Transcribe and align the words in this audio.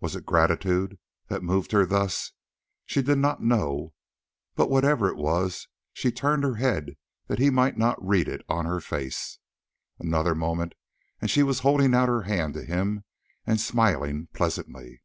Was 0.00 0.16
it 0.16 0.24
gratitude 0.24 0.98
that 1.28 1.42
moved 1.42 1.72
her 1.72 1.84
thus? 1.84 2.32
She 2.86 3.02
did 3.02 3.18
not 3.18 3.42
know; 3.42 3.92
but 4.54 4.70
whatever 4.70 5.10
it 5.10 5.16
was, 5.18 5.68
she 5.92 6.10
turned 6.10 6.42
her 6.42 6.54
head 6.54 6.96
that 7.26 7.38
he 7.38 7.50
might 7.50 7.76
not 7.76 8.02
read 8.02 8.28
it 8.28 8.42
on 8.48 8.64
her 8.64 8.80
face. 8.80 9.40
Another 9.98 10.34
moment, 10.34 10.72
and 11.20 11.30
she 11.30 11.42
was 11.42 11.58
holding 11.58 11.94
out 11.94 12.08
her 12.08 12.22
hand 12.22 12.54
to 12.54 12.64
him 12.64 13.04
and 13.46 13.60
smiling 13.60 14.28
pleasantly. 14.32 15.02